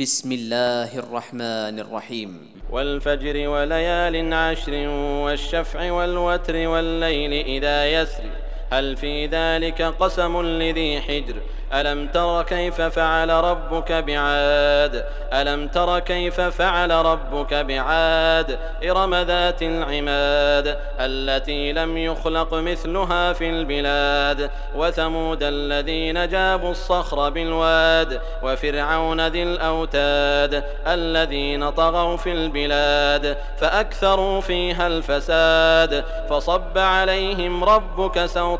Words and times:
بسم 0.00 0.32
الله 0.32 0.98
الرحمن 0.98 1.78
الرحيم. 1.80 2.38
والفجر 2.70 3.48
وليال 3.48 4.34
عشر 4.34 4.88
والشفع 5.24 5.92
والوتر 5.92 6.68
والليل 6.68 7.32
إذا 7.46 7.86
يسر. 7.86 8.39
هل 8.72 8.96
في 8.96 9.26
ذلك 9.26 9.82
قسم 9.82 10.42
لذي 10.42 11.00
حجر؟ 11.00 11.34
ألم 11.74 12.06
تر 12.06 12.42
كيف 12.42 12.80
فعل 12.80 13.30
ربك 13.30 13.92
بعاد؟ 13.92 15.04
ألم 15.32 15.68
تر 15.68 15.98
كيف 15.98 16.40
فعل 16.40 16.90
ربك 16.90 17.54
بعاد؟ 17.54 18.58
إرم 18.84 19.14
ذات 19.14 19.62
العماد 19.62 20.78
التي 21.00 21.72
لم 21.72 21.98
يخلق 21.98 22.54
مثلها 22.54 23.32
في 23.32 23.50
البلاد 23.50 24.50
وثمود 24.76 25.42
الذين 25.42 26.28
جابوا 26.28 26.70
الصخر 26.70 27.30
بالواد 27.30 28.20
وفرعون 28.42 29.26
ذي 29.26 29.42
الأوتاد 29.42 30.64
الذين 30.86 31.70
طغوا 31.70 32.16
في 32.16 32.32
البلاد 32.32 33.36
فأكثروا 33.58 34.40
فيها 34.40 34.86
الفساد 34.86 36.04
فصب 36.30 36.78
عليهم 36.78 37.64
ربك 37.64 38.26
سوط 38.26 38.59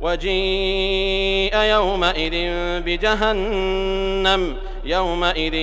وجيء 0.00 1.56
يومئذ 1.56 2.32
بجهنم. 2.80 4.56
يومئذ 4.84 5.54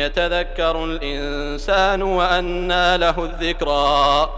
يتذكر 0.00 0.84
الإنسان 0.84 2.02
وأنى 2.02 2.96
له 2.96 3.24
الذكرى. 3.24 4.30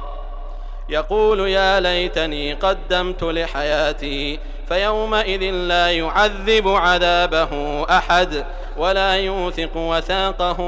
يقول 0.89 1.41
يا 1.41 1.81
ليتني 1.81 2.53
قدمت 2.53 3.25
لحياتي 3.25 4.39
فيومئذ 4.69 5.43
لا 5.43 5.91
يعذب 5.93 6.69
عذابه 6.69 7.83
أحد 7.91 8.45
ولا 8.77 9.17
يوثق 9.17 9.77
وثاقه 9.77 10.61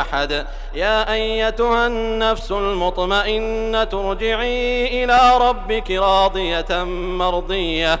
أحد. 0.00 0.46
يا 0.74 1.12
أيتها 1.12 1.86
النفس 1.86 2.52
المطمئنة 2.52 3.88
ارجعي 3.94 5.04
إلى 5.04 5.38
ربك 5.40 5.90
راضية 5.90 6.84
مرضية. 7.18 8.00